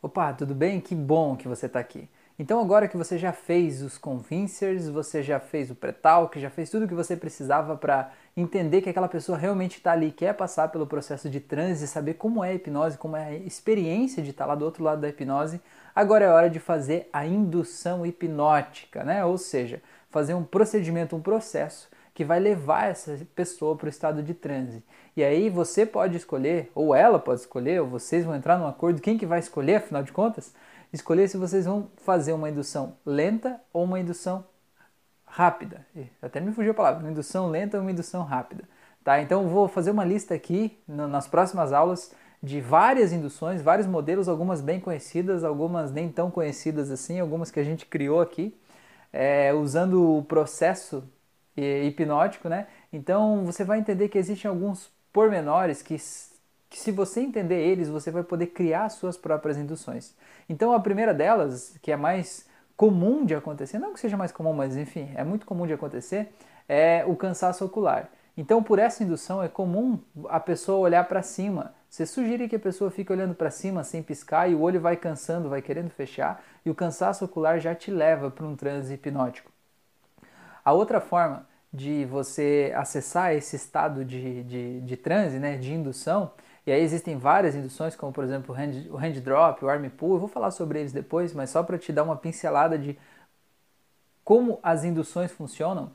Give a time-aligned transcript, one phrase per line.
[0.00, 0.80] Opa, tudo bem?
[0.80, 2.08] Que bom que você está aqui.
[2.38, 6.70] Então agora que você já fez os convincers, você já fez o pré-talk, já fez
[6.70, 10.68] tudo o que você precisava para entender que aquela pessoa realmente está ali, quer passar
[10.68, 14.44] pelo processo de transe, saber como é a hipnose, como é a experiência de estar
[14.44, 15.60] tá lá do outro lado da hipnose,
[15.92, 19.24] agora é hora de fazer a indução hipnótica, né?
[19.24, 24.24] Ou seja, fazer um procedimento, um processo que vai levar essa pessoa para o estado
[24.24, 24.82] de transe.
[25.16, 29.00] E aí você pode escolher, ou ela pode escolher, ou vocês vão entrar num acordo,
[29.00, 30.52] quem que vai escolher, afinal de contas?
[30.92, 34.44] Escolher se vocês vão fazer uma indução lenta ou uma indução
[35.24, 35.86] rápida.
[36.20, 38.64] Até me fugiu a palavra, uma indução lenta ou uma indução rápida.
[39.04, 39.22] Tá?
[39.22, 44.60] Então vou fazer uma lista aqui nas próximas aulas de várias induções, vários modelos, algumas
[44.60, 48.58] bem conhecidas, algumas nem tão conhecidas assim, algumas que a gente criou aqui,
[49.12, 51.04] é, usando o processo
[51.60, 52.66] hipnótico, né?
[52.92, 55.96] Então você vai entender que existem alguns pormenores que,
[56.68, 60.14] que se você entender eles, você vai poder criar suas próprias induções.
[60.48, 64.52] Então a primeira delas, que é mais comum de acontecer, não que seja mais comum,
[64.52, 66.32] mas enfim, é muito comum de acontecer,
[66.68, 68.08] é o cansaço ocular.
[68.36, 71.74] Então, por essa indução, é comum a pessoa olhar para cima.
[71.90, 74.96] Você sugere que a pessoa fique olhando para cima sem piscar e o olho vai
[74.96, 79.50] cansando, vai querendo fechar, e o cansaço ocular já te leva para um transe hipnótico.
[80.64, 86.32] A outra forma de você acessar esse estado de, de, de transe, né, de indução,
[86.66, 89.88] e aí existem várias induções, como por exemplo o hand, o hand drop, o arm
[89.88, 92.98] pull, eu vou falar sobre eles depois, mas só para te dar uma pincelada de
[94.24, 95.90] como as induções funcionam,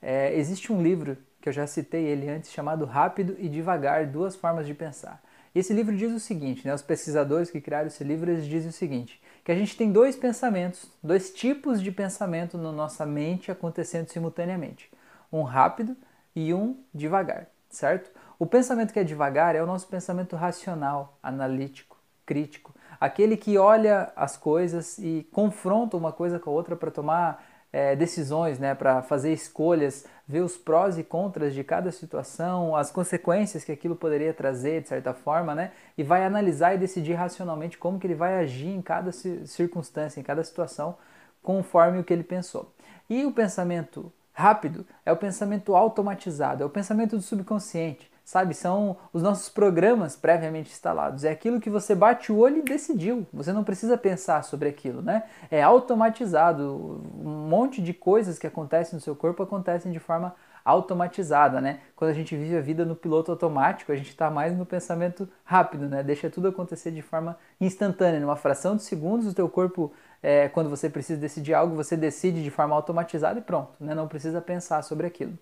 [0.00, 4.36] é, existe um livro que eu já citei ele antes, chamado Rápido e Devagar, Duas
[4.36, 5.20] Formas de Pensar.
[5.54, 8.70] E esse livro diz o seguinte, né, os pesquisadores que criaram esse livro, eles dizem
[8.70, 13.50] o seguinte, que a gente tem dois pensamentos, dois tipos de pensamento na nossa mente
[13.50, 14.88] acontecendo simultaneamente.
[15.32, 15.96] Um rápido
[16.34, 18.10] e um devagar, certo?
[18.38, 24.12] O pensamento que é devagar é o nosso pensamento racional, analítico, crítico, aquele que olha
[24.14, 29.00] as coisas e confronta uma coisa com a outra para tomar é, decisões, né, para
[29.02, 34.34] fazer escolhas, ver os prós e contras de cada situação, as consequências que aquilo poderia
[34.34, 38.38] trazer de certa forma, né, e vai analisar e decidir racionalmente como que ele vai
[38.40, 40.96] agir em cada circunstância, em cada situação,
[41.42, 42.72] conforme o que ele pensou.
[43.08, 48.54] E o pensamento rápido é o pensamento automatizado, é o pensamento do subconsciente sabe?
[48.54, 51.24] São os nossos programas previamente instalados.
[51.24, 53.26] É aquilo que você bate o olho e decidiu.
[53.32, 55.24] Você não precisa pensar sobre aquilo, né?
[55.50, 57.02] É automatizado.
[57.14, 60.34] Um monte de coisas que acontecem no seu corpo acontecem de forma
[60.64, 61.80] automatizada, né?
[61.96, 65.28] Quando a gente vive a vida no piloto automático, a gente está mais no pensamento
[65.44, 66.02] rápido, né?
[66.04, 69.92] Deixa tudo acontecer de forma instantânea, numa fração de segundos, o teu corpo,
[70.22, 73.94] é, quando você precisa decidir algo, você decide de forma automatizada e pronto, né?
[73.94, 75.36] Não precisa pensar sobre aquilo.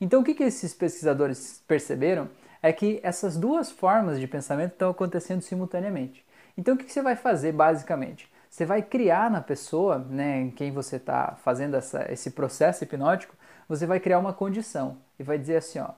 [0.00, 2.28] Então, o que, que esses pesquisadores perceberam
[2.62, 6.24] é que essas duas formas de pensamento estão acontecendo simultaneamente.
[6.56, 8.30] Então, o que, que você vai fazer basicamente?
[8.50, 13.34] Você vai criar na pessoa, né, em quem você está fazendo essa, esse processo hipnótico,
[13.68, 15.90] você vai criar uma condição e vai dizer assim, ó,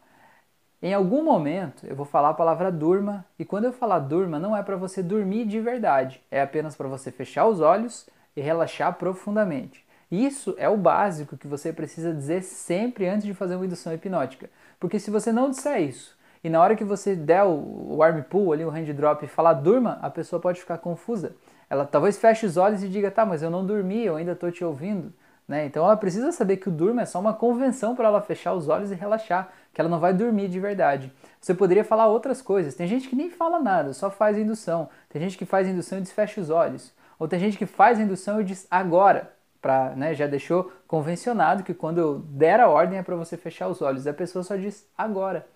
[0.81, 4.57] em algum momento eu vou falar a palavra durma e quando eu falar durma não
[4.57, 8.95] é para você dormir de verdade, é apenas para você fechar os olhos e relaxar
[8.95, 9.85] profundamente.
[10.11, 14.49] Isso é o básico que você precisa dizer sempre antes de fazer uma indução hipnótica.
[14.79, 18.53] Porque se você não disser isso, e na hora que você der o, arm pull
[18.53, 21.35] ali, o hand drop e falar durma, a pessoa pode ficar confusa.
[21.69, 24.51] Ela talvez feche os olhos e diga, tá, mas eu não dormi, eu ainda estou
[24.51, 25.13] te ouvindo.
[25.49, 25.67] Né?
[25.67, 28.69] Então ela precisa saber que o durma é só uma convenção para ela fechar os
[28.69, 31.13] olhos e relaxar, que ela não vai dormir de verdade.
[31.41, 32.75] Você poderia falar outras coisas.
[32.75, 34.89] Tem gente que nem fala nada, só faz indução.
[35.09, 36.93] Tem gente que faz indução e diz fecha os olhos.
[37.19, 41.75] Ou tem gente que faz indução e diz agora pra, né, já deixou convencionado que
[41.75, 44.07] quando eu der a ordem é para você fechar os olhos.
[44.07, 45.47] A pessoa só diz agora.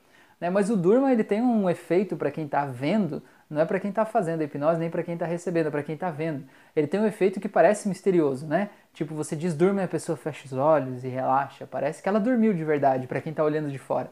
[0.41, 0.51] Né?
[0.51, 3.91] Mas o Durma ele tem um efeito para quem está vendo, não é para quem
[3.91, 6.45] está fazendo a hipnose, nem para quem está recebendo, é para quem está vendo.
[6.75, 8.71] Ele tem um efeito que parece misterioso, né?
[8.93, 11.67] Tipo, você diz Durma e a pessoa fecha os olhos e relaxa.
[11.67, 14.11] Parece que ela dormiu de verdade, para quem está olhando de fora.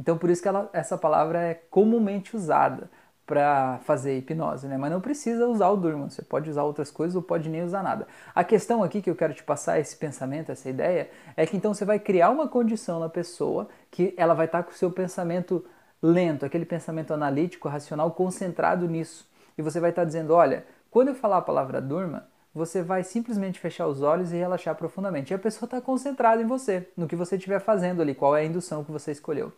[0.00, 2.90] Então, por isso que ela, essa palavra é comumente usada
[3.30, 4.76] para fazer hipnose, né?
[4.76, 7.80] Mas não precisa usar o Durman, você pode usar outras coisas ou pode nem usar
[7.80, 8.08] nada.
[8.34, 11.72] A questão aqui que eu quero te passar, esse pensamento, essa ideia, é que então
[11.72, 15.64] você vai criar uma condição na pessoa que ela vai estar com o seu pensamento
[16.02, 19.30] lento, aquele pensamento analítico, racional, concentrado nisso.
[19.56, 23.60] E você vai estar dizendo, olha, quando eu falar a palavra durma, você vai simplesmente
[23.60, 25.32] fechar os olhos e relaxar profundamente.
[25.32, 28.40] E a pessoa está concentrada em você, no que você estiver fazendo ali, qual é
[28.40, 29.52] a indução que você escolheu.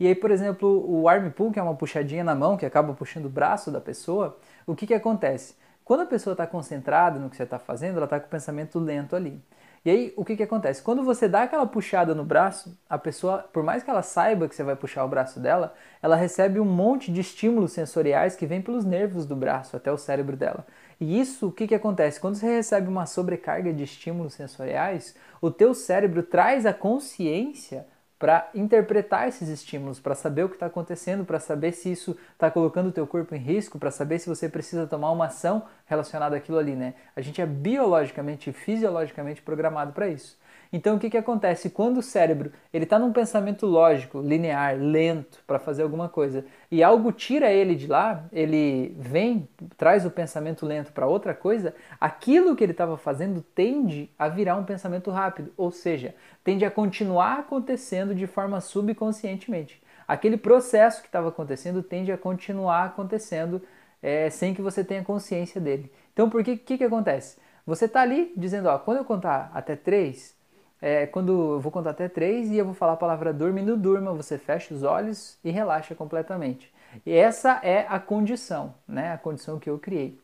[0.00, 2.94] E aí, por exemplo, o arm pull, que é uma puxadinha na mão, que acaba
[2.94, 5.54] puxando o braço da pessoa, o que, que acontece?
[5.84, 8.78] Quando a pessoa está concentrada no que você está fazendo, ela está com o pensamento
[8.78, 9.42] lento ali.
[9.84, 10.82] E aí, o que, que acontece?
[10.82, 14.54] Quando você dá aquela puxada no braço, a pessoa, por mais que ela saiba que
[14.54, 18.62] você vai puxar o braço dela, ela recebe um monte de estímulos sensoriais que vêm
[18.62, 20.66] pelos nervos do braço até o cérebro dela.
[20.98, 22.20] E isso, o que, que acontece?
[22.20, 27.86] Quando você recebe uma sobrecarga de estímulos sensoriais, o teu cérebro traz a consciência
[28.20, 32.50] para interpretar esses estímulos, para saber o que está acontecendo, para saber se isso está
[32.50, 36.36] colocando o teu corpo em risco, para saber se você precisa tomar uma ação relacionada
[36.36, 36.92] àquilo ali, né?
[37.16, 40.38] A gente é biologicamente e fisiologicamente programado para isso.
[40.72, 41.70] Então o que, que acontece?
[41.70, 46.82] Quando o cérebro ele está num pensamento lógico, linear, lento para fazer alguma coisa e
[46.82, 52.54] algo tira ele de lá, ele vem, traz o pensamento lento para outra coisa, aquilo
[52.54, 56.14] que ele estava fazendo tende a virar um pensamento rápido, ou seja,
[56.44, 59.82] tende a continuar acontecendo de forma subconscientemente.
[60.06, 63.62] Aquele processo que estava acontecendo tende a continuar acontecendo
[64.02, 65.92] é, sem que você tenha consciência dele.
[66.12, 67.38] Então, por que que, que acontece?
[67.66, 70.34] Você está ali dizendo, ó, quando eu contar até três,
[70.80, 74.12] é, quando eu vou contar até três e eu vou falar a palavra dormindo, durma,
[74.12, 76.72] você fecha os olhos e relaxa completamente.
[77.04, 79.12] E essa é a condição, né?
[79.12, 80.18] A condição que eu criei.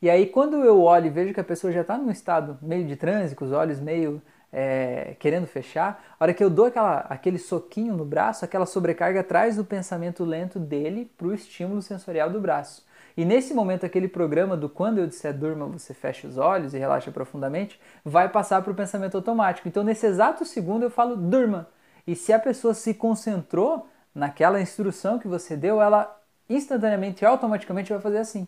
[0.00, 2.86] E aí quando eu olho e vejo que a pessoa já está num estado meio
[2.86, 4.22] de transe, com os olhos meio
[4.52, 9.22] é, querendo fechar, a hora que eu dou aquela, aquele soquinho no braço, aquela sobrecarga
[9.22, 12.86] traz o pensamento lento dele para o estímulo sensorial do braço.
[13.16, 16.78] E nesse momento, aquele programa do quando eu disser durma, você fecha os olhos e
[16.78, 19.66] relaxa profundamente, vai passar para o pensamento automático.
[19.66, 21.68] Então, nesse exato segundo, eu falo durma.
[22.06, 26.16] E se a pessoa se concentrou naquela instrução que você deu, ela
[26.48, 28.46] instantaneamente, automaticamente vai fazer assim.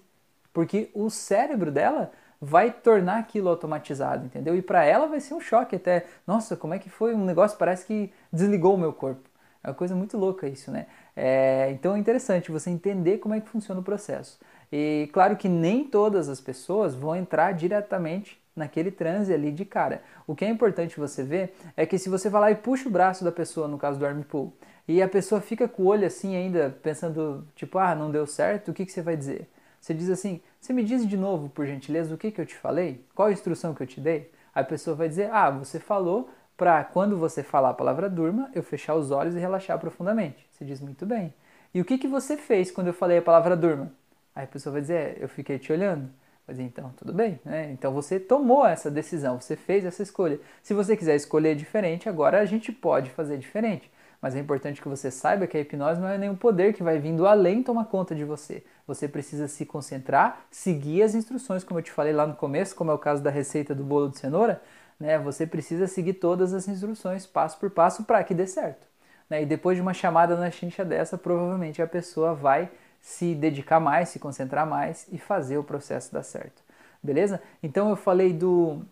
[0.52, 4.56] Porque o cérebro dela vai tornar aquilo automatizado, entendeu?
[4.56, 6.06] E para ela vai ser um choque até.
[6.26, 7.58] Nossa, como é que foi um negócio?
[7.58, 9.28] Parece que desligou o meu corpo.
[9.62, 10.87] É uma coisa muito louca isso, né?
[11.14, 14.38] É, então é interessante você entender como é que funciona o processo.
[14.72, 20.02] E claro que nem todas as pessoas vão entrar diretamente naquele transe ali de cara.
[20.26, 22.92] O que é importante você ver é que se você vai lá e puxa o
[22.92, 24.52] braço da pessoa, no caso do arm pull,
[24.88, 28.70] e a pessoa fica com o olho assim ainda pensando, tipo, ah, não deu certo,
[28.70, 29.48] o que, que você vai dizer?
[29.81, 32.55] Você diz assim, você me diz de novo, por gentileza, o que, que eu te
[32.55, 33.05] falei?
[33.15, 34.31] Qual a instrução que eu te dei?
[34.55, 38.62] A pessoa vai dizer, ah, você falou para quando você falar a palavra durma, eu
[38.62, 40.47] fechar os olhos e relaxar profundamente.
[40.50, 41.32] Você diz muito bem.
[41.73, 43.91] E o que, que você fez quando eu falei a palavra durma?
[44.35, 46.11] Aí a pessoa vai dizer, eu fiquei te olhando.
[46.47, 47.71] Mas então, tudo bem, né?
[47.71, 50.41] Então você tomou essa decisão, você fez essa escolha.
[50.62, 53.91] Se você quiser escolher diferente, agora a gente pode fazer diferente.
[54.20, 56.99] Mas é importante que você saiba que a hipnose não é nenhum poder que vai
[56.99, 58.62] vindo além tomar conta de você.
[58.87, 62.90] Você precisa se concentrar, seguir as instruções, como eu te falei lá no começo, como
[62.90, 64.61] é o caso da receita do bolo de cenoura,
[64.99, 65.19] né?
[65.19, 68.87] Você precisa seguir todas as instruções, passo por passo, para que dê certo.
[69.31, 69.43] Né?
[69.43, 72.70] E depois de uma chamada na chincha dessa, provavelmente a pessoa vai
[73.00, 76.62] se dedicar mais, se concentrar mais e fazer o processo dar certo.
[77.02, 77.40] Beleza?
[77.62, 78.82] Então eu falei do,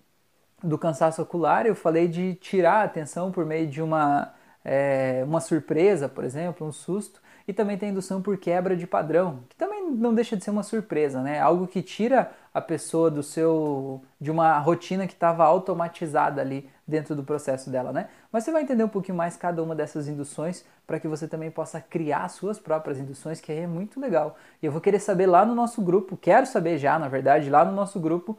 [0.62, 4.32] do cansaço ocular, eu falei de tirar a atenção por meio de uma,
[4.70, 9.40] é, uma surpresa, por exemplo, um susto, e também tem indução por quebra de padrão,
[9.48, 11.40] que também não deixa de ser uma surpresa, né?
[11.40, 17.16] Algo que tira a pessoa do seu de uma rotina que estava automatizada ali dentro
[17.16, 18.10] do processo dela, né?
[18.30, 21.50] Mas você vai entender um pouquinho mais cada uma dessas induções para que você também
[21.50, 24.36] possa criar suas próprias induções, que aí é muito legal.
[24.62, 27.64] E eu vou querer saber lá no nosso grupo, quero saber já, na verdade, lá
[27.64, 28.38] no nosso grupo,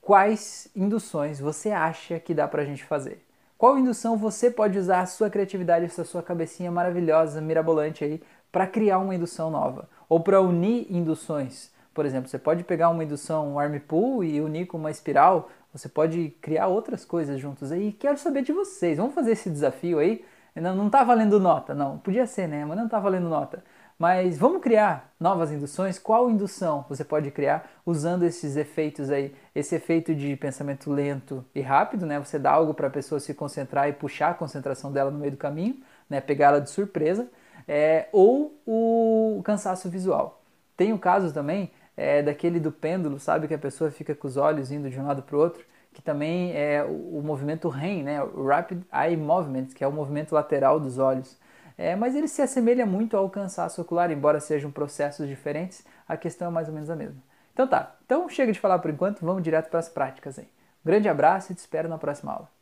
[0.00, 3.26] quais induções você acha que dá para a gente fazer.
[3.62, 8.20] Qual indução você pode usar a sua criatividade, essa sua cabecinha maravilhosa, mirabolante aí,
[8.50, 9.88] para criar uma indução nova?
[10.08, 11.70] Ou para unir induções?
[11.94, 15.48] Por exemplo, você pode pegar uma indução um arm pull e unir com uma espiral,
[15.72, 17.92] você pode criar outras coisas juntos aí.
[17.92, 18.98] Quero saber de vocês.
[18.98, 20.24] Vamos fazer esse desafio aí?
[20.56, 21.98] Não, não tá valendo nota, não.
[21.98, 22.64] Podia ser, né?
[22.64, 23.62] Mas não tá valendo nota.
[23.98, 25.98] Mas vamos criar novas induções?
[25.98, 29.34] Qual indução você pode criar usando esses efeitos aí?
[29.54, 32.18] Esse efeito de pensamento lento e rápido, né?
[32.18, 35.32] Você dá algo para a pessoa se concentrar e puxar a concentração dela no meio
[35.32, 36.20] do caminho, né?
[36.20, 37.28] Pegar ela de surpresa.
[37.68, 40.42] É, ou o cansaço visual.
[40.76, 43.46] Tem o caso também é, daquele do pêndulo, sabe?
[43.46, 46.02] Que a pessoa fica com os olhos indo de um lado para o outro, que
[46.02, 48.18] também é o, movimento REM, né?
[48.48, 51.38] Rapid Eye Movement, que é o movimento lateral dos olhos.
[51.82, 56.46] É, mas ele se assemelha muito ao cansaço ocular, embora sejam processos diferentes, a questão
[56.46, 57.20] é mais ou menos a mesma.
[57.52, 60.44] Então tá, então chega de falar por enquanto, vamos direto para as práticas aí.
[60.44, 62.61] Um grande abraço e te espero na próxima aula.